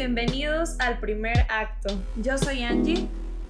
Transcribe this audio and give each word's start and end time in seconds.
bienvenidos 0.00 0.80
al 0.80 0.98
primer 0.98 1.46
acto. 1.50 1.90
Yo 2.16 2.38
soy 2.38 2.62
Angie. 2.62 3.06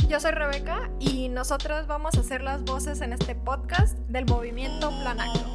Yo 0.08 0.18
soy 0.18 0.32
Rebeca 0.32 0.90
y 0.98 1.28
nosotros 1.28 1.86
vamos 1.86 2.18
a 2.18 2.24
ser 2.24 2.42
las 2.42 2.64
voces 2.64 3.02
en 3.02 3.12
este 3.12 3.36
podcast 3.36 3.96
del 4.08 4.26
movimiento 4.26 4.88
Plan 4.88 5.20
Acto. 5.20 5.46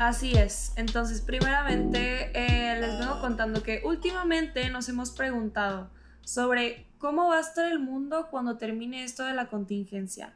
Así 0.00 0.32
es. 0.32 0.72
Entonces, 0.74 1.20
primeramente, 1.20 2.32
eh, 2.34 2.76
les 2.80 2.98
vengo 2.98 3.20
contando 3.20 3.62
que 3.62 3.82
últimamente 3.84 4.68
nos 4.68 4.88
hemos 4.88 5.12
preguntado 5.12 5.90
sobre 6.22 6.88
cómo 6.98 7.28
va 7.28 7.36
a 7.36 7.40
estar 7.40 7.70
el 7.70 7.78
mundo 7.78 8.26
cuando 8.28 8.56
termine 8.56 9.04
esto 9.04 9.24
de 9.24 9.34
la 9.34 9.46
contingencia. 9.46 10.34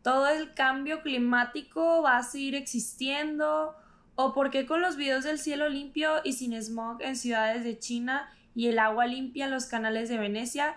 ¿Todo 0.00 0.30
el 0.30 0.54
cambio 0.54 1.02
climático 1.02 2.00
va 2.00 2.16
a 2.16 2.22
seguir 2.22 2.54
existiendo? 2.54 3.76
¿O 4.14 4.34
por 4.34 4.50
qué 4.50 4.66
con 4.66 4.80
los 4.80 4.96
videos 4.96 5.24
del 5.24 5.38
cielo 5.38 5.68
limpio 5.68 6.20
y 6.24 6.34
sin 6.34 6.60
smog 6.60 7.00
en 7.02 7.16
ciudades 7.16 7.64
de 7.64 7.78
China 7.78 8.30
y 8.54 8.68
el 8.68 8.78
agua 8.78 9.06
limpia 9.06 9.46
en 9.46 9.50
los 9.50 9.66
canales 9.66 10.08
de 10.08 10.18
Venecia, 10.18 10.76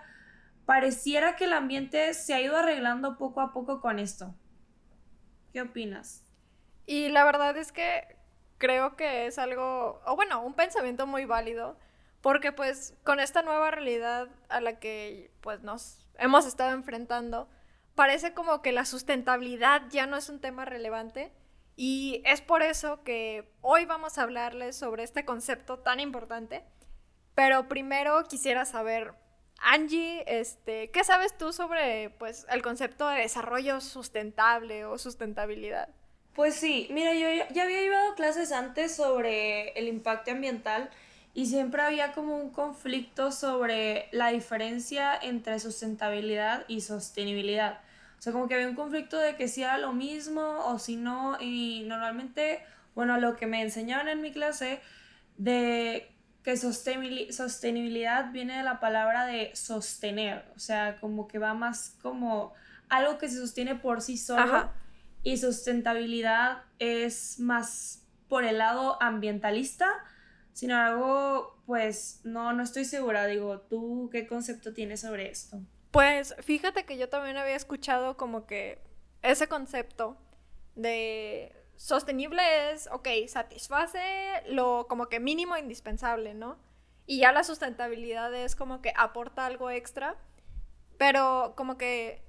pareciera 0.64 1.36
que 1.36 1.44
el 1.44 1.52
ambiente 1.52 2.14
se 2.14 2.34
ha 2.34 2.40
ido 2.40 2.56
arreglando 2.56 3.18
poco 3.18 3.40
a 3.40 3.52
poco 3.52 3.80
con 3.80 3.98
esto. 3.98 4.34
¿Qué 5.52 5.62
opinas? 5.62 6.24
Y 6.86 7.08
la 7.08 7.24
verdad 7.24 7.56
es 7.56 7.72
que 7.72 8.16
creo 8.58 8.96
que 8.96 9.26
es 9.26 9.38
algo, 9.38 10.00
o 10.06 10.16
bueno, 10.16 10.42
un 10.42 10.54
pensamiento 10.54 11.06
muy 11.06 11.24
válido, 11.24 11.78
porque 12.20 12.52
pues 12.52 12.96
con 13.04 13.20
esta 13.20 13.42
nueva 13.42 13.70
realidad 13.70 14.28
a 14.48 14.60
la 14.60 14.78
que 14.78 15.30
pues 15.40 15.62
nos 15.62 16.06
hemos 16.18 16.46
estado 16.46 16.72
enfrentando, 16.72 17.48
parece 17.94 18.34
como 18.34 18.62
que 18.62 18.72
la 18.72 18.84
sustentabilidad 18.84 19.82
ya 19.90 20.06
no 20.06 20.16
es 20.16 20.28
un 20.28 20.40
tema 20.40 20.64
relevante. 20.64 21.32
Y 21.76 22.22
es 22.24 22.40
por 22.40 22.62
eso 22.62 23.02
que 23.04 23.52
hoy 23.60 23.84
vamos 23.84 24.18
a 24.18 24.22
hablarles 24.22 24.76
sobre 24.76 25.02
este 25.02 25.24
concepto 25.24 25.78
tan 25.78 26.00
importante 26.00 26.64
pero 27.36 27.68
primero 27.68 28.24
quisiera 28.24 28.64
saber, 28.64 29.12
Angie, 29.60 30.24
este, 30.26 30.90
¿qué 30.90 31.04
sabes 31.04 31.36
tú 31.36 31.52
sobre 31.52 32.08
pues, 32.18 32.46
el 32.50 32.62
concepto 32.62 33.06
de 33.08 33.20
desarrollo 33.20 33.82
sustentable 33.82 34.86
o 34.86 34.96
sustentabilidad? 34.96 35.90
Pues 36.34 36.54
sí, 36.54 36.88
mira, 36.90 37.12
yo 37.12 37.28
ya 37.52 37.62
había 37.62 37.82
llevado 37.82 38.14
clases 38.14 38.52
antes 38.52 38.96
sobre 38.96 39.68
el 39.78 39.86
impacto 39.86 40.30
ambiental 40.30 40.88
y 41.34 41.44
siempre 41.44 41.82
había 41.82 42.12
como 42.12 42.38
un 42.38 42.50
conflicto 42.50 43.30
sobre 43.30 44.08
la 44.12 44.28
diferencia 44.28 45.14
entre 45.14 45.60
sustentabilidad 45.60 46.64
y 46.68 46.80
sostenibilidad. 46.80 47.80
O 48.18 48.22
sea, 48.22 48.32
como 48.32 48.48
que 48.48 48.54
había 48.54 48.68
un 48.68 48.74
conflicto 48.74 49.18
de 49.18 49.36
que 49.36 49.48
si 49.48 49.62
era 49.62 49.78
lo 49.78 49.92
mismo 49.92 50.64
o 50.66 50.78
si 50.78 50.96
no, 50.96 51.36
y 51.40 51.84
normalmente, 51.86 52.60
bueno, 52.94 53.18
lo 53.18 53.36
que 53.36 53.46
me 53.46 53.62
enseñaban 53.62 54.08
en 54.08 54.20
mi 54.20 54.32
clase 54.32 54.80
de 55.36 56.10
que 56.42 56.56
sostenibilidad 56.56 58.30
viene 58.30 58.58
de 58.58 58.62
la 58.62 58.78
palabra 58.78 59.26
de 59.26 59.50
sostener, 59.54 60.44
o 60.54 60.60
sea, 60.60 60.96
como 61.00 61.26
que 61.26 61.38
va 61.38 61.54
más 61.54 61.96
como 62.00 62.54
algo 62.88 63.18
que 63.18 63.28
se 63.28 63.36
sostiene 63.36 63.74
por 63.74 64.00
sí 64.00 64.16
solo 64.16 64.70
y 65.24 65.38
sustentabilidad 65.38 66.62
es 66.78 67.40
más 67.40 68.06
por 68.28 68.44
el 68.44 68.58
lado 68.58 69.02
ambientalista. 69.02 69.90
Sin 70.52 70.70
embargo, 70.70 71.60
pues 71.66 72.20
no, 72.22 72.52
no 72.52 72.62
estoy 72.62 72.84
segura. 72.84 73.26
Digo, 73.26 73.58
¿tú 73.62 74.08
qué 74.12 74.28
concepto 74.28 74.72
tienes 74.72 75.00
sobre 75.00 75.28
esto? 75.28 75.60
Pues 75.90 76.34
fíjate 76.40 76.84
que 76.84 76.98
yo 76.98 77.08
también 77.08 77.36
había 77.36 77.56
escuchado 77.56 78.16
como 78.16 78.46
que 78.46 78.78
ese 79.22 79.48
concepto 79.48 80.16
de 80.74 81.54
sostenible 81.76 82.72
es, 82.72 82.88
ok, 82.92 83.08
satisface 83.28 84.42
lo 84.46 84.86
como 84.88 85.08
que 85.08 85.20
mínimo 85.20 85.56
indispensable, 85.56 86.34
¿no? 86.34 86.58
Y 87.06 87.20
ya 87.20 87.32
la 87.32 87.44
sustentabilidad 87.44 88.34
es 88.34 88.56
como 88.56 88.82
que 88.82 88.92
aporta 88.96 89.46
algo 89.46 89.70
extra, 89.70 90.16
pero 90.98 91.54
como 91.56 91.78
que 91.78 92.22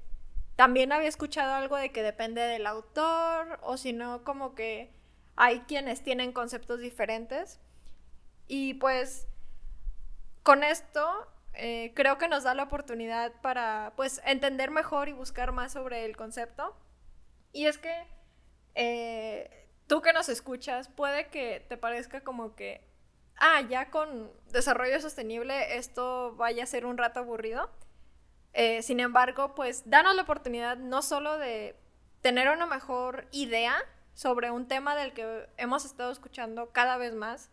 también 0.55 0.91
había 0.91 1.09
escuchado 1.09 1.53
algo 1.53 1.77
de 1.77 1.91
que 1.91 2.03
depende 2.03 2.41
del 2.41 2.67
autor, 2.67 3.59
o 3.61 3.77
si 3.77 3.93
no, 3.93 4.23
como 4.23 4.55
que 4.55 4.91
hay 5.35 5.61
quienes 5.61 6.03
tienen 6.03 6.31
conceptos 6.31 6.79
diferentes. 6.79 7.59
Y 8.47 8.75
pues 8.75 9.27
con 10.43 10.63
esto 10.63 11.27
eh, 11.59 11.91
creo 11.95 12.19
que 12.19 12.27
nos 12.27 12.43
da 12.43 12.53
la 12.53 12.63
oportunidad 12.63 13.33
para 13.41 13.93
pues 13.95 14.21
entender 14.25 14.69
mejor 14.69 15.09
y 15.09 15.13
buscar 15.13 15.51
más 15.51 15.73
sobre 15.73 16.05
el 16.05 16.15
concepto. 16.15 16.75
Y 17.51 17.65
es 17.65 17.79
que 17.79 18.05
eh, 18.75 19.67
tú 19.87 20.03
que 20.03 20.13
nos 20.13 20.29
escuchas, 20.29 20.87
puede 20.87 21.29
que 21.29 21.65
te 21.67 21.75
parezca 21.75 22.21
como 22.21 22.55
que, 22.55 22.87
ah, 23.37 23.61
ya 23.61 23.89
con 23.89 24.31
desarrollo 24.51 25.01
sostenible 25.01 25.77
esto 25.77 26.35
vaya 26.35 26.63
a 26.63 26.67
ser 26.67 26.85
un 26.85 26.97
rato 26.97 27.21
aburrido. 27.21 27.71
Eh, 28.53 28.83
sin 28.83 28.99
embargo, 28.99 29.55
pues 29.55 29.89
danos 29.89 30.15
la 30.15 30.21
oportunidad 30.21 30.77
no 30.77 31.01
solo 31.01 31.39
de 31.39 31.75
tener 32.21 32.49
una 32.49 32.67
mejor 32.67 33.27
idea 33.31 33.75
sobre 34.13 34.51
un 34.51 34.67
tema 34.67 34.95
del 34.95 35.13
que 35.13 35.47
hemos 35.57 35.85
estado 35.85 36.11
escuchando 36.11 36.71
cada 36.71 36.97
vez 36.97 37.15
más, 37.15 37.49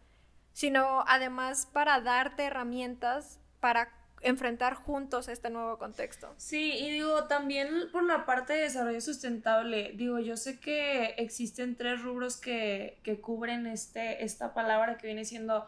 sino 0.53 1.05
además 1.07 1.67
para 1.73 2.01
darte 2.01 2.45
herramientas 2.45 3.41
para 3.65 3.89
enfrentar 4.21 4.75
juntos 4.75 5.27
este 5.29 5.49
nuevo 5.49 5.79
contexto. 5.79 6.35
Sí, 6.37 6.73
y 6.73 6.91
digo, 6.91 7.25
también 7.25 7.91
por 7.93 8.05
la 8.05 8.27
parte 8.27 8.53
de 8.53 8.59
desarrollo 8.61 9.01
sustentable, 9.01 9.93
digo, 9.95 10.19
yo 10.19 10.37
sé 10.37 10.61
que 10.61 11.15
existen 11.17 11.75
tres 11.75 12.03
rubros 12.03 12.37
que, 12.37 13.01
cubren 13.23 13.67
este, 13.67 14.23
esta 14.23 14.53
palabra 14.53 14.99
que 14.99 15.07
viene 15.07 15.25
siendo, 15.25 15.67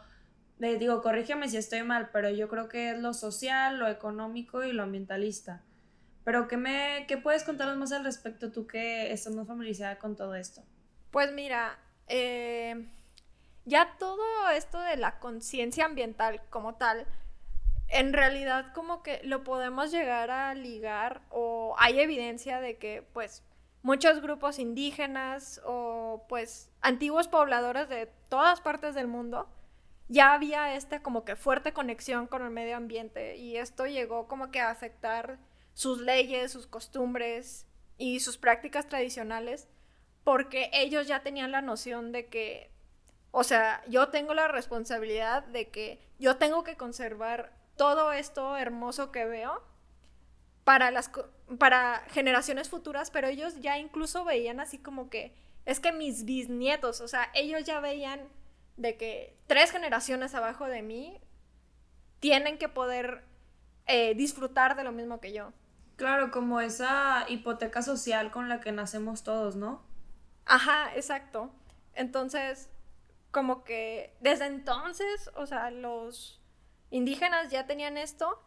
digo, 0.59 1.01
corrígeme 1.01 1.49
si 1.49 1.57
estoy 1.57 1.85
mal, 1.85 2.11
pero 2.13 2.29
yo 2.29 2.51
creo 2.51 2.69
que 2.69 2.91
es 2.91 2.99
lo 2.99 3.15
social, 3.15 3.79
lo 3.79 3.89
económico 3.89 4.63
y 4.63 4.75
lo 4.75 4.83
ambientalista. 4.83 5.63
Pero 6.23 6.49
¿qué, 6.49 6.59
me, 6.59 7.07
qué 7.09 7.17
puedes 7.17 7.45
contarnos 7.45 7.79
más 7.79 7.93
al 7.93 8.05
respecto 8.05 8.53
tú 8.53 8.67
que 8.67 9.11
estás 9.11 9.35
más 9.35 9.47
familiarizada 9.47 9.99
con 9.99 10.17
todo 10.17 10.35
esto? 10.35 10.63
Pues 11.11 11.33
mira, 11.33 11.79
eh, 12.09 12.91
ya 13.65 13.97
todo 13.99 14.51
esto 14.51 14.79
de 14.81 14.99
la 14.99 15.19
conciencia 15.19 15.87
ambiental 15.87 16.43
como 16.51 16.75
tal, 16.75 17.07
en 17.89 18.13
realidad 18.13 18.73
como 18.73 19.03
que 19.03 19.21
lo 19.25 19.45
podemos 19.45 19.91
llegar 19.91 20.31
a 20.31 20.55
ligar 20.55 21.23
o 21.31 21.75
hay 21.79 22.01
evidencia 22.01 22.61
de 22.61 22.77
que 22.79 23.03
pues 23.13 23.43
muchos 23.83 24.21
grupos 24.21 24.59
indígenas 24.59 25.61
o 25.65 26.25
pues 26.29 26.71
antiguos 26.81 27.29
pobladores 27.29 27.89
de 27.89 28.07
todas 28.29 28.61
partes 28.61 28.95
del 28.95 29.07
mundo 29.07 29.49
ya 30.09 30.35
había 30.35 30.75
esta 30.75 31.03
como 31.03 31.25
que 31.25 31.37
fuerte 31.37 31.73
conexión 31.73 32.27
con 32.27 32.43
el 32.43 32.51
medio 32.51 32.77
ambiente 32.77 33.37
y 33.37 33.57
esto 33.57 33.87
llegó 33.87 34.27
como 34.27 34.51
que 34.51 34.61
a 34.61 34.71
afectar 34.71 35.39
sus 35.75 36.01
leyes, 36.01 36.53
sus 36.53 36.67
costumbres 36.67 37.67
y 37.99 38.21
sus 38.21 38.39
prácticas 38.39 38.87
tradicionales 38.89 39.69
porque 40.25 40.71
ellos 40.73 41.07
ya 41.07 41.23
tenían 41.23 41.53
la 41.53 41.63
noción 41.63 42.11
de 42.11 42.27
que 42.27 42.71
o 43.39 43.45
sea, 43.45 43.83
yo 43.87 44.09
tengo 44.09 44.33
la 44.33 44.49
responsabilidad 44.49 45.45
de 45.45 45.69
que 45.69 46.01
yo 46.19 46.37
tengo 46.39 46.65
que 46.65 46.77
conservar 46.77 47.53
todo 47.77 48.13
esto 48.13 48.57
hermoso 48.57 49.13
que 49.13 49.25
veo 49.25 49.63
para 50.65 50.91
las 50.91 51.11
para 51.59 52.03
generaciones 52.09 52.69
futuras, 52.69 53.11
pero 53.11 53.29
ellos 53.29 53.61
ya 53.61 53.79
incluso 53.79 54.25
veían 54.25 54.59
así 54.61 54.79
como 54.79 55.09
que 55.09 55.35
es 55.65 55.81
que 55.81 55.93
mis 55.93 56.25
bisnietos, 56.25 57.01
o 57.01 57.09
sea, 57.09 57.31
ellos 57.35 57.65
ya 57.65 57.81
veían 57.81 58.21
de 58.77 58.97
que 58.97 59.37
tres 59.47 59.71
generaciones 59.71 60.35
abajo 60.35 60.67
de 60.67 60.83
mí 60.83 61.21
tienen 62.21 62.59
que 62.59 62.69
poder 62.69 63.25
eh, 63.87 64.15
disfrutar 64.15 64.77
de 64.77 64.85
lo 64.85 64.93
mismo 64.93 65.21
que 65.21 65.33
yo. 65.33 65.53
Claro, 65.97 66.31
como 66.31 66.61
esa 66.61 67.25
hipoteca 67.29 67.83
social 67.83 68.31
con 68.31 68.49
la 68.49 68.61
que 68.61 68.71
nacemos 68.71 69.23
todos, 69.23 69.57
¿no? 69.57 69.83
Ajá, 70.45 70.95
exacto. 70.95 71.51
Entonces, 71.95 72.69
como 73.31 73.65
que 73.65 74.15
desde 74.21 74.47
entonces, 74.47 75.31
o 75.35 75.47
sea, 75.47 75.71
los 75.71 76.41
indígenas 76.91 77.51
ya 77.51 77.67
tenían 77.67 77.97
esto 77.97 78.43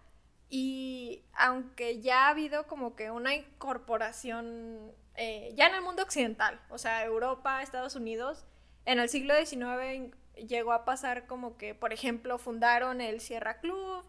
y 0.49 1.23
aunque 1.33 2.01
ya 2.01 2.25
ha 2.25 2.29
habido 2.29 2.67
como 2.67 2.95
que 2.95 3.11
una 3.11 3.35
incorporación 3.35 4.91
eh, 5.15 5.53
ya 5.55 5.67
en 5.67 5.75
el 5.75 5.81
mundo 5.81 6.01
occidental, 6.01 6.59
o 6.69 6.77
sea, 6.77 7.03
Europa, 7.03 7.61
Estados 7.61 7.95
Unidos, 7.95 8.45
en 8.85 8.99
el 8.99 9.09
siglo 9.09 9.33
XIX 9.35 10.15
llegó 10.47 10.71
a 10.73 10.85
pasar 10.85 11.27
como 11.27 11.57
que, 11.57 11.75
por 11.75 11.93
ejemplo, 11.93 12.37
fundaron 12.37 13.01
el 13.01 13.19
Sierra 13.19 13.59
Club 13.59 14.03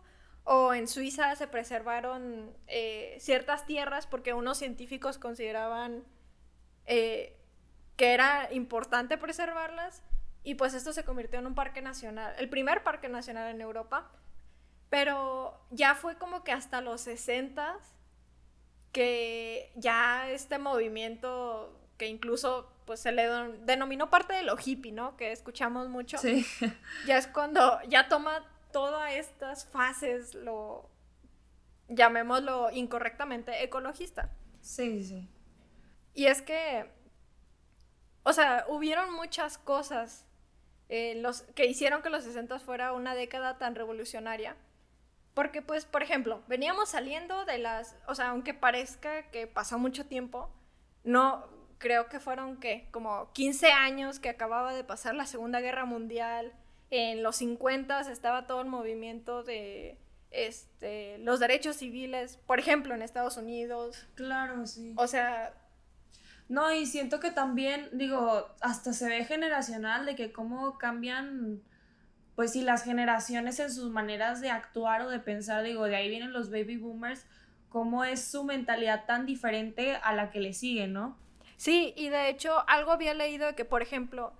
o 0.45 0.73
en 0.73 0.89
Suiza 0.89 1.37
se 1.37 1.47
preservaron 1.47 2.57
eh, 2.67 3.17
ciertas 3.21 3.67
tierras 3.67 4.07
porque 4.07 4.33
unos 4.33 4.59
científicos 4.59 5.19
consideraban 5.19 6.05
eh, 6.87 7.37
que 7.97 8.15
era 8.15 8.53
importante 8.53 9.19
preservarlas 9.19 10.03
y 10.43 10.55
pues 10.55 10.75
esto 10.75 10.93
se 10.93 11.05
convirtió 11.05 11.39
en 11.39 11.47
un 11.47 11.55
parque 11.55 11.83
nacional, 11.83 12.35
el 12.39 12.49
primer 12.49 12.83
parque 12.83 13.09
nacional 13.09 13.55
en 13.55 13.61
Europa. 13.61 14.11
Pero 14.91 15.59
ya 15.71 15.95
fue 15.95 16.17
como 16.19 16.45
que 16.45 16.53
hasta 16.53 16.81
los 16.81 17.01
60 17.03 17.79
que 18.93 19.73
ya 19.77 20.29
este 20.31 20.59
movimiento 20.59 21.81
que 21.97 22.09
incluso 22.09 22.73
pues 22.87 23.01
se 23.01 23.13
le 23.13 23.29
denominó 23.61 24.11
parte 24.11 24.35
de 24.35 24.43
lo 24.43 24.57
hippie, 24.59 24.91
¿no? 24.91 25.17
Que 25.17 25.33
escuchamos 25.33 25.89
mucho. 25.89 26.19
Sí. 26.19 26.45
Ya 27.07 27.19
es 27.19 27.29
cuando 27.29 27.79
ya 27.89 28.09
toma 28.09 28.45
todas 28.73 29.13
estas 29.13 29.65
fases, 29.67 30.35
lo 30.35 30.91
llamémoslo 31.89 32.71
incorrectamente, 32.73 33.63
ecologista. 33.63 34.31
Sí, 34.61 35.05
sí. 35.05 35.29
Y 36.15 36.27
es 36.27 36.43
que, 36.43 36.91
o 38.25 38.33
sea, 38.33 38.65
hubieron 38.69 39.13
muchas 39.15 39.59
cosas 39.59 40.27
eh, 40.89 41.15
los, 41.17 41.43
que 41.55 41.67
hicieron 41.67 42.03
que 42.03 42.11
los 42.11 42.25
60 42.25 42.59
fuera 42.59 42.93
una 42.93 43.15
década 43.15 43.59
tan 43.59 43.77
revolucionaria. 43.77 44.57
Porque, 45.35 45.63
pues, 45.63 45.85
por 45.85 46.03
ejemplo, 46.03 46.43
veníamos 46.49 46.91
saliendo 46.91 47.45
de 47.45 47.59
las, 47.59 47.97
o 48.07 48.15
sea, 48.15 48.31
aunque 48.31 48.53
parezca 48.55 49.31
que 49.31 49.47
pasó 49.47 49.79
mucho 49.79 50.07
tiempo, 50.07 50.51
no, 51.05 51.47
creo 51.79 52.09
que 52.09 52.21
fueron, 52.21 52.59
¿qué? 52.59 52.89
Como 52.91 53.33
15 53.33 53.73
años 53.73 54.19
que 54.19 54.29
acababa 54.29 54.75
de 54.75 54.85
pasar 54.85 55.15
la 55.15 55.27
Segunda 55.27 55.61
Guerra 55.61 55.85
Mundial. 55.85 56.53
En 56.91 57.23
los 57.23 57.37
50 57.37 58.01
estaba 58.11 58.47
todo 58.47 58.61
el 58.61 58.69
movimiento 58.69 59.43
de 59.43 59.97
este, 60.31 61.19
los 61.19 61.41
derechos 61.41 61.77
civiles, 61.77 62.39
por 62.47 62.59
ejemplo, 62.59 62.95
en 62.95 63.03
Estados 63.03 63.37
Unidos. 63.37 64.07
Claro, 64.15 64.67
sí. 64.67 64.95
O 64.97 65.07
sea, 65.07 65.55
no, 66.49 66.73
y 66.73 66.87
siento 66.87 67.21
que 67.21 67.31
también, 67.31 67.89
digo, 67.93 68.49
hasta 68.61 68.93
se 68.93 69.09
ve 69.09 69.25
generacional 69.25 70.05
de 70.05 70.17
que 70.17 70.33
cómo 70.33 70.79
cambian, 70.79 71.63
pues 72.35 72.53
sí, 72.53 72.63
las 72.63 72.85
generaciones 72.85 73.61
en 73.61 73.73
sus 73.73 73.91
maneras 73.91 74.41
de 74.41 74.51
actuar 74.51 75.03
o 75.03 75.11
de 75.11 75.21
pensar, 75.21 75.63
digo, 75.63 75.85
de 75.85 75.97
ahí 75.97 76.09
vienen 76.09 76.33
los 76.33 76.51
baby 76.51 76.77
boomers, 76.77 77.27
cómo 77.69 78.05
es 78.05 78.25
su 78.25 78.45
mentalidad 78.45 79.05
tan 79.07 79.27
diferente 79.27 79.97
a 79.97 80.15
la 80.15 80.31
que 80.31 80.41
le 80.41 80.53
sigue, 80.53 80.87
¿no? 80.87 81.17
Sí, 81.57 81.93
y 81.97 82.09
de 82.09 82.29
hecho 82.29 82.65
algo 82.69 82.93
había 82.93 83.15
leído 83.15 83.55
que, 83.55 83.65
por 83.65 83.83
ejemplo, 83.83 84.33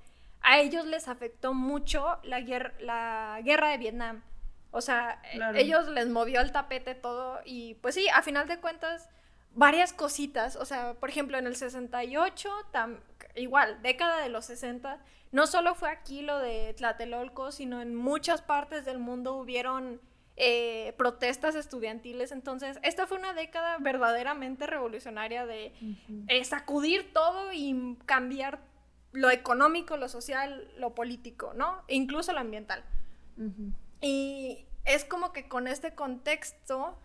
a 0.43 0.59
ellos 0.59 0.87
les 0.87 1.09
afectó 1.09 1.53
mucho 1.53 2.19
la 2.23 2.41
guerra, 2.41 2.73
la 2.81 3.41
guerra 3.45 3.69
de 3.71 3.79
Vietnam. 3.79 4.23
O 4.71 4.81
sea, 4.81 5.21
ellos 5.55 5.89
les 5.89 6.09
movió 6.09 6.41
el 6.41 6.53
tapete 6.53 6.95
todo 6.95 7.41
y 7.45 7.75
pues 7.77 7.95
sí, 7.97 8.09
a 8.09 8.23
final 8.23 8.47
de 8.47 8.59
cuentas 8.59 9.09
varias 9.55 9.93
cositas, 9.93 10.57
o 10.57 10.65
sea, 10.65 10.95
por 10.95 11.11
ejemplo, 11.11 11.39
en 11.39 11.47
el 11.47 11.57
68, 11.57 12.51
igual, 13.37 13.81
década 13.83 14.23
de 14.23 14.29
los 14.29 14.47
60, 14.47 15.03
no 15.33 15.47
solo 15.47 15.75
fue 15.75 15.91
aquí 15.91 16.23
lo 16.23 16.39
de 16.39 16.75
Tlatelolco, 16.75 17.53
sino 17.53 17.81
en 17.81 17.95
muchas 17.95 18.43
partes 18.43 18.85
del 18.85 18.99
mundo 18.99 19.35
hubieron 19.35 20.01
eh, 20.37 20.95
protestas 20.97 21.55
estudiantiles, 21.55 22.33
entonces 22.33 22.79
esta 22.83 23.07
fue 23.07 23.19
una 23.19 23.35
década 23.35 23.77
verdaderamente 23.79 24.67
revolucionaria 24.67 25.47
de 25.47 25.73
eh, 26.29 26.45
sacudir 26.45 27.13
todo 27.13 27.53
y 27.53 27.99
cambiar 28.07 28.61
lo 29.13 29.31
económico, 29.31 29.97
lo 29.97 30.09
social, 30.09 30.71
lo 30.79 30.95
político, 30.95 31.53
¿no? 31.55 31.83
E 31.89 31.97
incluso 31.97 32.33
lo 32.33 32.41
ambiental. 32.41 32.85
Y 34.01 34.67
es 34.85 35.05
como 35.05 35.33
que 35.33 35.49
con 35.49 35.67
este 35.67 35.95
contexto, 35.95 36.99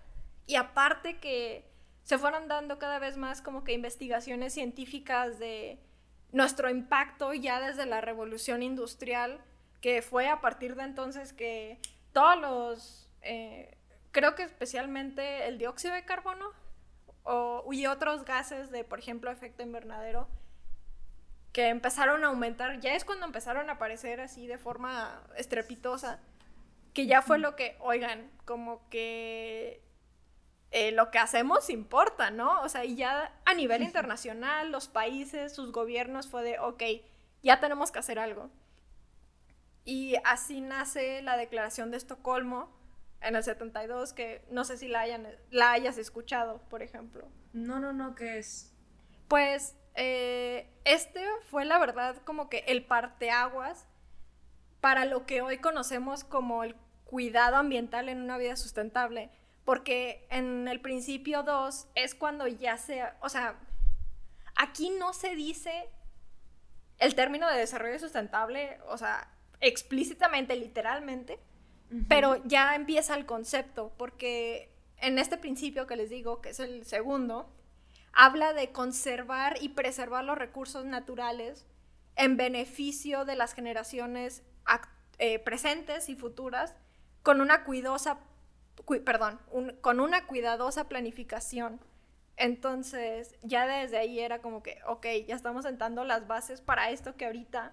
y 0.45 0.55
aparte 0.55 1.17
que 1.17 1.74
se 2.05 2.19
fueron 2.19 2.47
dando 2.47 2.77
cada 2.77 2.99
vez 2.99 3.17
más 3.17 3.41
como 3.41 3.63
que 3.63 3.73
investigaciones 3.73 4.53
científicas 4.53 5.39
de 5.39 5.79
nuestro 6.31 6.69
impacto 6.69 7.33
ya 7.33 7.59
desde 7.59 7.87
la 7.87 7.99
revolución 7.99 8.61
industrial, 8.61 9.41
que 9.81 10.03
fue 10.03 10.29
a 10.29 10.39
partir 10.39 10.75
de 10.75 10.83
entonces 10.83 11.33
que 11.33 11.79
todos 12.13 12.39
los, 12.39 13.09
eh, 13.23 13.75
creo 14.11 14.35
que 14.35 14.43
especialmente 14.43 15.47
el 15.47 15.57
dióxido 15.57 15.95
de 15.95 16.05
carbono 16.05 16.51
o, 17.23 17.67
y 17.73 17.87
otros 17.87 18.23
gases 18.23 18.69
de, 18.69 18.83
por 18.83 18.99
ejemplo, 18.99 19.31
efecto 19.31 19.63
invernadero, 19.63 20.27
que 21.53 21.69
empezaron 21.69 22.23
a 22.23 22.27
aumentar, 22.27 22.79
ya 22.81 22.93
es 22.93 23.03
cuando 23.03 23.25
empezaron 23.25 23.67
a 23.71 23.73
aparecer 23.73 24.21
así 24.21 24.45
de 24.45 24.59
forma 24.59 25.23
estrepitosa, 25.37 26.19
que 26.93 27.07
ya 27.07 27.23
fue 27.23 27.39
lo 27.39 27.55
que, 27.55 27.77
oigan, 27.79 28.29
como 28.45 28.87
que 28.89 29.84
eh, 30.75 30.91
lo 30.91 31.09
que 31.09 31.19
hacemos 31.19 31.69
importa, 31.69 32.31
¿no? 32.31 32.61
O 32.61 32.67
sea, 32.67 32.83
y 32.83 32.97
ya 32.97 33.31
a 33.45 33.53
nivel 33.53 33.81
internacional, 33.81 34.73
los 34.73 34.89
países, 34.89 35.55
sus 35.55 35.71
gobiernos 35.71 36.27
fue 36.27 36.43
de, 36.43 36.59
ok, 36.59 36.83
ya 37.41 37.61
tenemos 37.61 37.93
que 37.93 37.99
hacer 37.99 38.19
algo. 38.19 38.49
Y 39.85 40.15
así 40.25 40.59
nace 40.59 41.21
la 41.21 41.37
Declaración 41.37 41.91
de 41.91 41.97
Estocolmo 41.97 42.75
en 43.21 43.37
el 43.37 43.43
72, 43.45 44.11
que 44.11 44.43
no 44.49 44.65
sé 44.65 44.75
si 44.75 44.89
la, 44.89 44.99
hayan, 44.99 45.25
la 45.49 45.71
hayas 45.71 45.97
escuchado, 45.97 46.59
por 46.69 46.83
ejemplo. 46.83 47.25
No, 47.53 47.79
no, 47.79 47.93
no, 47.93 48.13
¿qué 48.13 48.39
es? 48.39 48.73
Pues 49.29 49.77
eh, 49.93 50.69
este 50.83 51.25
fue 51.49 51.63
la 51.63 51.79
verdad 51.79 52.17
como 52.25 52.49
que 52.49 52.65
el 52.67 52.83
parteaguas 52.83 53.87
para 54.81 55.05
lo 55.05 55.25
que 55.25 55.41
hoy 55.41 55.59
conocemos 55.59 56.25
como 56.25 56.65
el 56.65 56.75
cuidado 57.05 57.55
ambiental 57.55 58.09
en 58.09 58.21
una 58.21 58.37
vida 58.37 58.57
sustentable 58.57 59.31
porque 59.65 60.27
en 60.29 60.67
el 60.67 60.79
principio 60.79 61.43
2 61.43 61.87
es 61.95 62.15
cuando 62.15 62.47
ya 62.47 62.77
se, 62.77 63.03
o 63.21 63.29
sea, 63.29 63.59
aquí 64.55 64.91
no 64.91 65.13
se 65.13 65.35
dice 65.35 65.89
el 66.99 67.15
término 67.15 67.49
de 67.49 67.57
desarrollo 67.57 67.99
sustentable, 67.99 68.77
o 68.87 68.97
sea, 68.97 69.29
explícitamente, 69.59 70.55
literalmente, 70.55 71.39
pero 72.07 72.43
ya 72.45 72.75
empieza 72.75 73.15
el 73.15 73.25
concepto, 73.25 73.93
porque 73.97 74.71
en 74.97 75.17
este 75.19 75.37
principio 75.37 75.87
que 75.87 75.95
les 75.95 76.09
digo, 76.09 76.41
que 76.41 76.49
es 76.49 76.59
el 76.59 76.85
segundo, 76.85 77.51
habla 78.13 78.53
de 78.53 78.71
conservar 78.71 79.57
y 79.61 79.69
preservar 79.69 80.23
los 80.23 80.37
recursos 80.37 80.85
naturales 80.85 81.65
en 82.15 82.37
beneficio 82.37 83.25
de 83.25 83.35
las 83.35 83.53
generaciones 83.53 84.43
eh, 85.19 85.39
presentes 85.39 86.09
y 86.09 86.15
futuras 86.15 86.75
con 87.23 87.41
una 87.41 87.63
cuidosa 87.63 88.19
perdón, 89.03 89.39
con 89.81 89.99
una 89.99 90.27
cuidadosa 90.27 90.87
planificación. 90.87 91.79
Entonces, 92.37 93.35
ya 93.43 93.65
desde 93.65 93.97
ahí 93.97 94.19
era 94.19 94.41
como 94.41 94.61
que, 94.61 94.79
ok, 94.87 95.05
ya 95.27 95.35
estamos 95.35 95.63
sentando 95.63 96.03
las 96.03 96.27
bases 96.27 96.61
para 96.61 96.89
esto 96.89 97.15
que 97.15 97.25
ahorita 97.25 97.71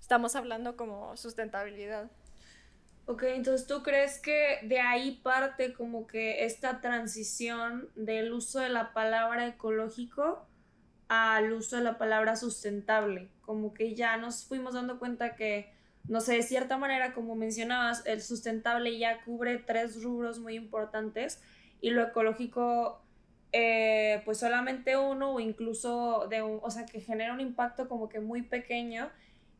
estamos 0.00 0.36
hablando 0.36 0.76
como 0.76 1.16
sustentabilidad. 1.16 2.10
Ok, 3.06 3.24
entonces 3.24 3.66
tú 3.66 3.82
crees 3.82 4.18
que 4.18 4.60
de 4.62 4.80
ahí 4.80 5.20
parte 5.22 5.74
como 5.74 6.06
que 6.06 6.44
esta 6.44 6.80
transición 6.80 7.90
del 7.96 8.32
uso 8.32 8.60
de 8.60 8.70
la 8.70 8.94
palabra 8.94 9.46
ecológico 9.46 10.46
al 11.08 11.52
uso 11.52 11.76
de 11.76 11.82
la 11.82 11.98
palabra 11.98 12.36
sustentable, 12.36 13.30
como 13.42 13.74
que 13.74 13.94
ya 13.94 14.16
nos 14.16 14.46
fuimos 14.46 14.72
dando 14.72 14.98
cuenta 14.98 15.36
que 15.36 15.73
no 16.06 16.20
sé, 16.20 16.34
de 16.34 16.42
cierta 16.42 16.76
manera, 16.76 17.14
como 17.14 17.34
mencionabas, 17.34 18.04
el 18.06 18.20
sustentable 18.22 18.98
ya 18.98 19.22
cubre 19.24 19.58
tres 19.58 20.02
rubros 20.02 20.38
muy 20.38 20.54
importantes 20.54 21.42
y 21.80 21.90
lo 21.90 22.02
ecológico, 22.02 23.02
eh, 23.52 24.22
pues 24.24 24.38
solamente 24.38 24.96
uno 24.96 25.32
o 25.34 25.40
incluso 25.40 26.26
de 26.28 26.42
un, 26.42 26.60
o 26.62 26.70
sea, 26.70 26.84
que 26.84 27.00
genera 27.00 27.32
un 27.32 27.40
impacto 27.40 27.88
como 27.88 28.08
que 28.08 28.20
muy 28.20 28.42
pequeño. 28.42 29.10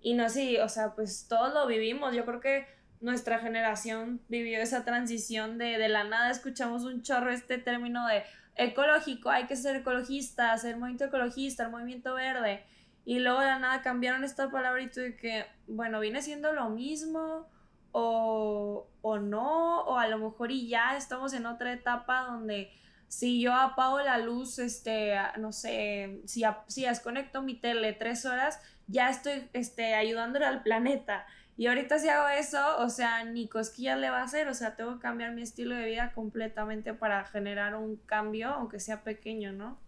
Y 0.03 0.15
no 0.15 0.25
así, 0.25 0.59
o 0.59 0.69
sea, 0.69 0.95
pues 0.95 1.27
todos 1.29 1.55
lo 1.55 1.67
vivimos, 1.67 2.15
yo 2.15 2.27
creo 2.27 2.41
que 2.41 2.67
nuestra 3.01 3.39
generación 3.39 4.21
vivió 4.29 4.61
esa 4.61 4.85
transición 4.85 5.57
de, 5.57 5.79
de 5.79 5.89
la 5.89 6.05
nada 6.05 6.31
escuchamos 6.31 6.85
un 6.85 7.03
chorro 7.03 7.31
este 7.31 7.59
término 7.59 8.07
de 8.07 8.23
ecológico, 8.57 9.31
hay 9.31 9.47
que 9.47 9.57
ser 9.57 9.77
ecologista, 9.77 10.53
hacer 10.53 10.77
movimiento 10.77 11.07
ecologista, 11.07 11.65
el 11.65 11.71
movimiento 11.71 12.15
verde 12.15 12.65
y 13.05 13.19
luego 13.19 13.41
de 13.41 13.47
la 13.47 13.59
nada 13.59 13.83
cambiaron 13.83 14.25
esta 14.25 14.51
palabra 14.51 14.83
y 14.83 14.91
tú 14.91 15.01
de 15.01 15.17
que, 15.17 15.47
bueno, 15.67 16.01
viene 16.01 16.23
siendo 16.23 16.53
lo 16.53 16.71
mismo 16.71 17.49
o, 17.93 18.87
o 19.03 19.19
no, 19.19 19.83
o 19.83 19.99
a 19.99 20.09
lo 20.09 20.19
mejor 20.19 20.51
y 20.51 20.69
ya 20.69 20.97
estamos 20.97 21.33
en 21.35 21.47
otra 21.47 21.73
etapa 21.73 22.23
donde 22.23 22.73
si 23.09 23.41
yo 23.41 23.55
apago 23.55 24.01
la 24.01 24.19
luz, 24.19 24.59
este, 24.59 25.17
no 25.39 25.53
sé, 25.53 26.21
si, 26.25 26.43
si 26.67 26.85
desconecto 26.85 27.43
mi 27.43 27.55
tele 27.55 27.93
tres 27.93 28.27
horas, 28.27 28.61
ya 28.89 29.09
estoy 29.09 29.49
este, 29.53 29.95
ayudándole 29.95 30.47
al 30.47 30.63
planeta. 30.63 31.27
Y 31.57 31.69
ahorita 31.69 32.01
si 32.01 32.09
hago 32.09 32.29
eso, 32.29 32.79
o 32.79 32.89
sea, 32.91 33.23
ni 33.25 33.47
cosquillas 33.49 33.99
le 33.99 34.11
va 34.11 34.21
a 34.21 34.25
hacer, 34.25 34.49
o 34.49 34.55
sea, 34.55 34.75
tengo 34.75 34.95
que 34.95 35.03
cambiar 35.03 35.33
mi 35.33 35.43
estilo 35.43 35.77
de 35.77 35.87
vida 35.87 36.13
completamente 36.13 36.95
para 36.95 37.25
generar 37.25 37.77
un 37.77 37.97
cambio, 37.97 38.49
aunque 38.49 38.81
sea 38.81 39.05
pequeño, 39.05 39.53
¿no? 39.53 39.79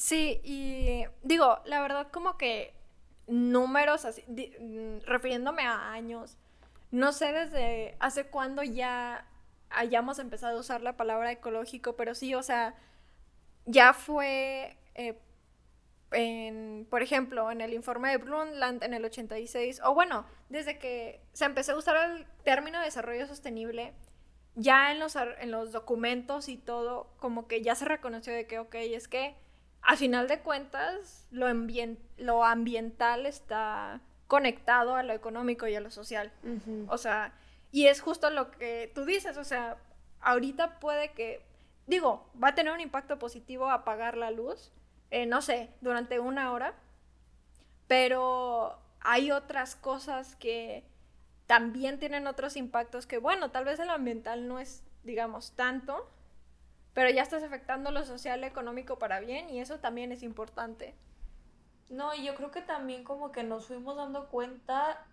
Sí, 0.00 0.40
y 0.44 1.04
digo, 1.22 1.60
la 1.66 1.82
verdad 1.82 2.08
como 2.10 2.38
que 2.38 2.72
números 3.26 4.06
así, 4.06 4.24
mm, 4.28 5.00
refiriéndome 5.04 5.62
a 5.62 5.92
años, 5.92 6.38
no 6.90 7.12
sé 7.12 7.32
desde 7.34 7.96
hace 8.00 8.24
cuándo 8.24 8.62
ya 8.62 9.26
hayamos 9.68 10.18
empezado 10.18 10.56
a 10.56 10.60
usar 10.60 10.80
la 10.80 10.96
palabra 10.96 11.30
ecológico, 11.32 11.96
pero 11.96 12.14
sí, 12.14 12.34
o 12.34 12.42
sea, 12.42 12.74
ya 13.66 13.92
fue, 13.92 14.78
eh, 14.94 15.18
en, 16.12 16.86
por 16.88 17.02
ejemplo, 17.02 17.50
en 17.50 17.60
el 17.60 17.74
informe 17.74 18.08
de 18.10 18.16
Brundtland 18.16 18.82
en 18.82 18.94
el 18.94 19.04
86, 19.04 19.82
o 19.84 19.92
bueno, 19.94 20.24
desde 20.48 20.78
que 20.78 21.20
se 21.34 21.44
empezó 21.44 21.72
a 21.72 21.76
usar 21.76 22.10
el 22.10 22.26
término 22.42 22.78
de 22.78 22.86
desarrollo 22.86 23.26
sostenible, 23.26 23.92
ya 24.54 24.92
en 24.92 24.98
los, 24.98 25.14
en 25.16 25.50
los 25.50 25.72
documentos 25.72 26.48
y 26.48 26.56
todo, 26.56 27.12
como 27.18 27.46
que 27.48 27.60
ya 27.62 27.74
se 27.74 27.84
reconoció 27.84 28.32
de 28.32 28.46
que, 28.46 28.58
ok, 28.58 28.76
es 28.76 29.06
que 29.06 29.36
a 29.82 29.96
final 29.96 30.28
de 30.28 30.40
cuentas, 30.40 31.26
lo, 31.30 31.46
lo 32.18 32.44
ambiental 32.44 33.26
está 33.26 34.00
conectado 34.26 34.94
a 34.94 35.02
lo 35.02 35.12
económico 35.12 35.66
y 35.66 35.74
a 35.74 35.80
lo 35.80 35.90
social. 35.90 36.32
O 36.88 36.98
sea, 36.98 37.32
Y 37.72 37.86
es 37.86 38.00
justo 38.00 38.30
lo 38.30 38.50
que 38.50 38.90
tú 38.94 39.04
dices, 39.04 39.36
o 39.36 39.44
sea, 39.44 39.76
ahorita 40.20 40.80
puede 40.80 41.12
que, 41.12 41.40
digo, 41.86 42.28
va 42.42 42.48
a 42.48 42.54
tener 42.54 42.72
un 42.72 42.80
impacto 42.80 43.18
positivo 43.18 43.70
apagar 43.70 44.16
la 44.16 44.30
luz, 44.30 44.72
eh, 45.10 45.26
no 45.26 45.40
sé, 45.40 45.70
durante 45.80 46.18
una 46.18 46.52
hora, 46.52 46.74
pero 47.86 48.78
hay 49.00 49.30
otras 49.30 49.76
cosas 49.76 50.34
que 50.36 50.84
también 51.46 51.98
tienen 51.98 52.26
otros 52.26 52.56
impactos 52.56 53.06
que, 53.06 53.18
bueno, 53.18 53.50
tal 53.50 53.64
vez 53.64 53.78
el 53.80 53.90
ambiental 53.90 54.46
no 54.46 54.58
es, 54.58 54.82
digamos, 55.04 55.52
tanto, 55.52 56.08
pero 56.94 57.10
ya 57.10 57.22
estás 57.22 57.42
afectando 57.42 57.90
lo 57.90 58.04
social, 58.04 58.42
económico 58.44 58.98
para 58.98 59.20
bien 59.20 59.50
y 59.50 59.60
eso 59.60 59.78
también 59.78 60.12
es 60.12 60.22
importante. 60.22 60.94
No, 61.88 62.14
y 62.14 62.24
yo 62.24 62.34
creo 62.34 62.50
que 62.50 62.62
también 62.62 63.04
como 63.04 63.32
que 63.32 63.42
nos 63.42 63.66
fuimos 63.66 63.96
dando 63.96 64.28
cuenta 64.28 65.06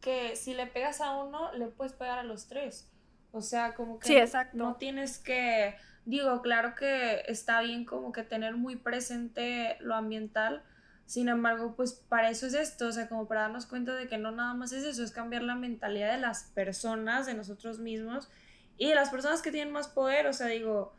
que 0.00 0.36
si 0.36 0.54
le 0.54 0.66
pegas 0.66 1.00
a 1.00 1.16
uno, 1.16 1.52
le 1.52 1.66
puedes 1.66 1.92
pegar 1.92 2.18
a 2.18 2.22
los 2.22 2.46
tres. 2.46 2.88
O 3.32 3.42
sea, 3.42 3.74
como 3.74 3.98
que 3.98 4.08
sí, 4.08 4.16
exacto. 4.16 4.56
no 4.56 4.76
tienes 4.76 5.18
que, 5.18 5.76
digo, 6.04 6.40
claro 6.42 6.74
que 6.74 7.22
está 7.26 7.60
bien 7.60 7.84
como 7.84 8.12
que 8.12 8.22
tener 8.22 8.56
muy 8.56 8.76
presente 8.76 9.76
lo 9.80 9.94
ambiental, 9.94 10.64
sin 11.06 11.28
embargo, 11.28 11.74
pues 11.74 11.92
para 11.92 12.30
eso 12.30 12.46
es 12.46 12.54
esto, 12.54 12.86
o 12.86 12.92
sea, 12.92 13.08
como 13.08 13.26
para 13.26 13.42
darnos 13.42 13.66
cuenta 13.66 13.94
de 13.94 14.06
que 14.06 14.16
no 14.16 14.30
nada 14.30 14.54
más 14.54 14.70
es 14.72 14.84
eso, 14.84 15.02
es 15.02 15.10
cambiar 15.10 15.42
la 15.42 15.56
mentalidad 15.56 16.12
de 16.12 16.20
las 16.20 16.44
personas, 16.54 17.26
de 17.26 17.34
nosotros 17.34 17.80
mismos 17.80 18.30
y 18.76 18.88
de 18.88 18.94
las 18.94 19.10
personas 19.10 19.42
que 19.42 19.50
tienen 19.50 19.72
más 19.72 19.88
poder, 19.88 20.28
o 20.28 20.32
sea, 20.32 20.46
digo, 20.46 20.94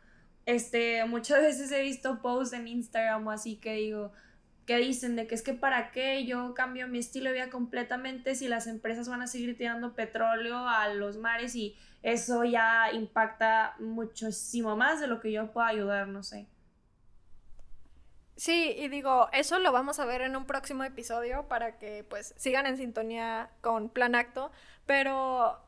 este, 0.46 1.04
muchas 1.04 1.42
veces 1.42 1.70
he 1.72 1.82
visto 1.82 2.20
posts 2.20 2.54
en 2.54 2.68
Instagram 2.68 3.26
o 3.26 3.30
así 3.30 3.56
que 3.56 3.74
digo, 3.74 4.12
que 4.66 4.76
dicen 4.76 5.16
de 5.16 5.26
que 5.26 5.34
es 5.34 5.42
que 5.42 5.54
para 5.54 5.90
qué 5.90 6.24
yo 6.24 6.54
cambio 6.54 6.86
mi 6.88 6.98
estilo 6.98 7.30
de 7.30 7.34
vida 7.34 7.50
completamente 7.50 8.34
si 8.34 8.48
las 8.48 8.66
empresas 8.66 9.08
van 9.08 9.22
a 9.22 9.26
seguir 9.26 9.56
tirando 9.56 9.94
petróleo 9.94 10.68
a 10.68 10.88
los 10.94 11.16
mares 11.16 11.54
y 11.54 11.76
eso 12.02 12.44
ya 12.44 12.90
impacta 12.92 13.74
muchísimo 13.78 14.76
más 14.76 15.00
de 15.00 15.06
lo 15.06 15.20
que 15.20 15.32
yo 15.32 15.52
puedo 15.52 15.66
ayudar, 15.66 16.08
no 16.08 16.22
sé. 16.22 16.46
Sí, 18.36 18.74
y 18.76 18.88
digo, 18.88 19.28
eso 19.32 19.58
lo 19.58 19.72
vamos 19.72 20.00
a 20.00 20.04
ver 20.04 20.22
en 20.22 20.34
un 20.34 20.46
próximo 20.46 20.82
episodio 20.84 21.46
para 21.48 21.78
que 21.78 22.04
pues 22.08 22.34
sigan 22.36 22.66
en 22.66 22.76
sintonía 22.76 23.50
con 23.60 23.88
Plan 23.88 24.14
Acto, 24.14 24.50
pero 24.86 25.60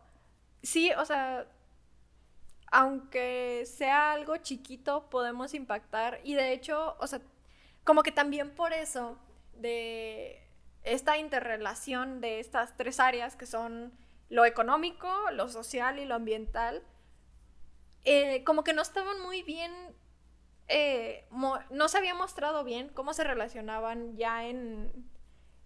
sí, 0.62 0.90
o 0.98 1.04
sea, 1.04 1.46
aunque 2.76 3.66
sea 3.66 4.12
algo 4.12 4.36
chiquito, 4.38 5.08
podemos 5.08 5.54
impactar. 5.54 6.20
Y 6.24 6.34
de 6.34 6.52
hecho, 6.52 6.96
o 6.98 7.06
sea, 7.06 7.20
como 7.84 8.02
que 8.02 8.10
también 8.10 8.52
por 8.52 8.72
eso 8.72 9.16
de 9.54 10.42
esta 10.82 11.16
interrelación 11.16 12.20
de 12.20 12.40
estas 12.40 12.76
tres 12.76 12.98
áreas 12.98 13.36
que 13.36 13.46
son 13.46 13.92
lo 14.28 14.44
económico, 14.44 15.08
lo 15.30 15.48
social 15.48 16.00
y 16.00 16.04
lo 16.04 16.16
ambiental, 16.16 16.82
eh, 18.04 18.42
como 18.42 18.64
que 18.64 18.72
no 18.72 18.82
estaban 18.82 19.20
muy 19.20 19.44
bien 19.44 19.72
eh, 20.66 21.28
no 21.70 21.88
se 21.88 21.98
había 21.98 22.14
mostrado 22.14 22.64
bien 22.64 22.88
cómo 22.88 23.14
se 23.14 23.22
relacionaban 23.22 24.16
ya 24.16 24.46
en, 24.48 24.90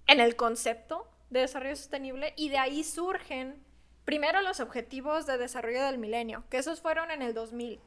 en 0.07 0.21
el 0.21 0.37
concepto 0.37 1.09
de 1.31 1.41
desarrollo 1.41 1.77
sostenible 1.77 2.35
y 2.37 2.51
de 2.51 2.59
ahí 2.59 2.85
surgen 2.85 3.65
primero 4.09 4.41
los 4.41 4.59
objetivos 4.61 5.27
de 5.27 5.37
desarrollo 5.37 5.85
del 5.85 5.99
milenio, 5.99 6.43
que 6.49 6.57
esos 6.57 6.81
fueron 6.81 7.11
en 7.11 7.21
el 7.21 7.35
2000. 7.35 7.79